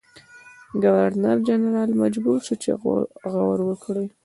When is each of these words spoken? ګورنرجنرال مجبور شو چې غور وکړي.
ګورنرجنرال 0.83 1.91
مجبور 2.01 2.39
شو 2.47 2.55
چې 2.63 2.71
غور 3.33 3.59
وکړي. 3.65 4.05